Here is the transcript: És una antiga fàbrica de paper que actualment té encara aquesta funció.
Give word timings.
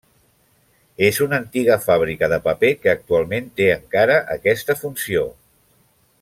És 1.07 1.19
una 1.25 1.37
antiga 1.43 1.75
fàbrica 1.83 2.29
de 2.33 2.39
paper 2.47 2.71
que 2.87 2.91
actualment 2.95 3.53
té 3.61 3.69
encara 3.75 4.17
aquesta 4.37 4.79
funció. 4.83 5.29